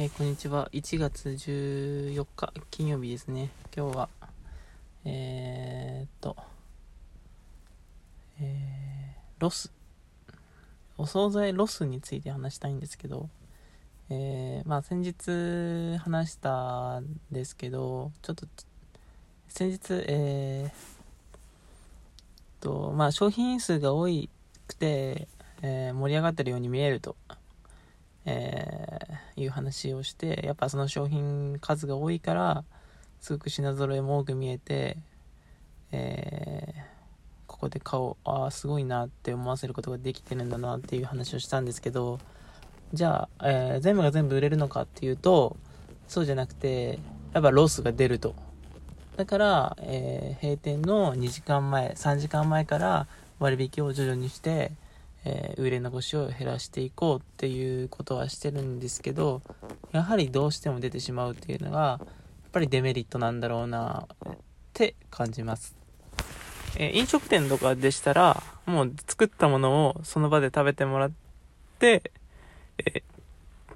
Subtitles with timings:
[0.00, 0.70] えーこんにちは。
[0.72, 3.50] 1月14日、金曜日ですね。
[3.76, 4.08] 今日は、
[5.04, 6.36] えー、っと、
[8.40, 9.72] えー、ロス。
[10.98, 13.28] お惣菜ロスについて話したいんですけど、
[14.08, 18.46] え、まあ先日話したんですけど、ちょっと、
[19.48, 24.04] 先日、えー、と、まあ商品数が多
[24.68, 25.26] くて、
[25.62, 27.16] え盛り上がってるように見えると。
[28.26, 28.97] えー
[29.38, 32.64] いう話をしてやっぱその商品数が多いから
[33.20, 34.98] すごく品揃えも多く見えて、
[35.92, 36.98] えー
[37.48, 42.20] ここで買おうああすごいなって思わせることができてるんだなっていう話をしたんですけど
[42.92, 45.56] じゃあ、えー全部が全部売れるのかっていうと
[46.06, 47.00] そうじゃなくて
[47.32, 48.36] やっぱロスが出ると。
[49.16, 53.08] だから、えー閉店の2時間前3時間前から
[53.40, 54.70] 割引を徐々にして
[55.24, 59.42] えー売れ残しを減らしていこうっていうことはしてるんですけど
[59.92, 64.36] やはりどうしても出てしまうっていうのがやっぱりデメリットなんだろうなっ
[64.72, 65.76] て感じます、
[66.76, 71.10] えー飲食店とかでしたらもう作ったものをその場で食べてもらっ
[71.78, 72.12] て、
[72.78, 73.02] え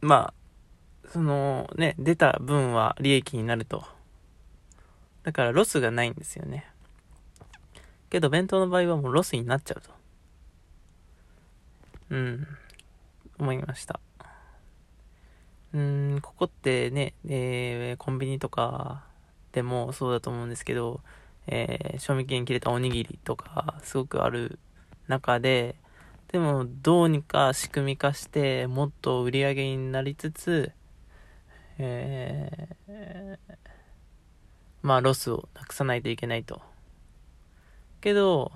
[0.00, 3.84] まあそのね出た分は利益になると。
[5.24, 6.66] だからロスがないんですよね。
[8.08, 9.90] けど弁当の場合はもうロスになっちゃうと。
[12.10, 12.46] うん、
[13.38, 14.00] 思いました。
[15.74, 19.04] うーん、ここってね、えーコンビニとか
[19.52, 21.00] でもそうだと思うんですけど、
[21.46, 24.58] えー賞味期限切れたおにぎりとかすごくある
[25.06, 25.76] 中で、
[26.28, 30.72] でもどうにか仕組み化してもっと売り上げになりつつ、
[31.78, 33.38] えー
[34.80, 36.62] まあロスをなくさないといけないと。
[38.00, 38.52] けど、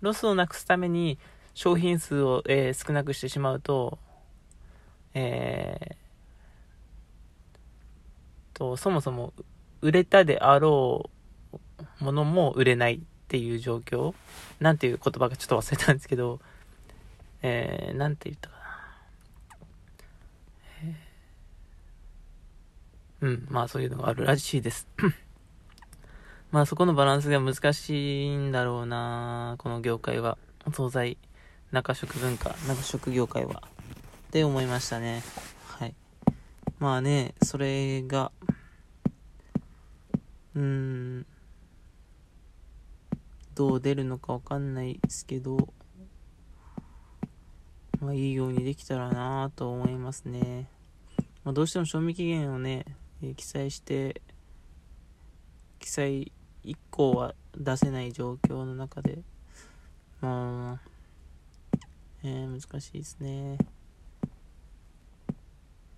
[0.00, 1.18] ロスをなくすために
[1.54, 3.98] 商品数を、えー少なくしてしまうと、
[5.14, 5.94] えー
[8.54, 9.32] と、そもそも
[9.80, 11.10] 売れたであろ
[12.00, 14.14] うものも売れないっていう状況
[14.60, 16.40] なんていう言葉かちょっと忘れたんですけど、
[17.42, 18.62] えー、なんて言ったかな。
[20.82, 24.88] えーうん、まあそういうのがあるらしいです。
[26.50, 30.38] まあそこのバランスが難しいんだろうなこの業界は。
[30.66, 31.18] お惣菜。
[31.74, 33.64] 中食文化、中食業界は。
[34.28, 35.24] って思いましたね。
[35.66, 35.94] はい。
[36.78, 38.30] まあね、それが、
[40.54, 41.26] うーん、
[43.56, 45.68] どう出るのかわかんないですけど、
[48.00, 50.68] まあいいようにできたらなと思いますね。
[51.42, 52.84] まあどうしても賞味期限をね、
[53.20, 54.22] え記載して、
[55.80, 56.30] 記載
[56.62, 59.18] 以降は出せない状況の中で、
[60.20, 60.93] まあ、
[62.26, 63.58] えー難しいですね。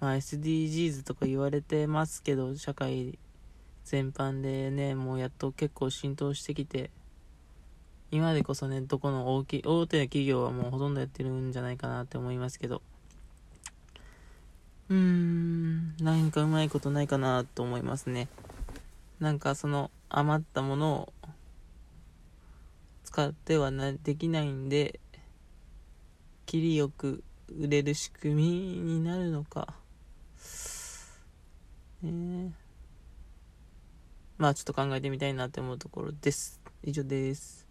[0.00, 3.16] まあ SDGs とか言われてますけど、社会
[3.84, 6.90] 全般でね、もうやっと結構浸透してきて、
[8.10, 12.82] 今でこそね、どこの大き、大手の企業はもうほとんどやってるんじゃないかなって思いますけど、
[14.88, 18.26] うーん、何かうまいことないかなと思いますね。
[19.20, 21.12] なんかその余ったものを
[23.04, 24.98] 使ってはなできないんで、
[26.48, 27.22] 切りよく
[27.60, 28.42] 売れる仕組み
[28.80, 29.74] になるのか。
[32.00, 32.50] ねえ
[34.38, 36.58] まあちょっと考えてみたいなって思うところです。
[36.82, 37.67] 以上です。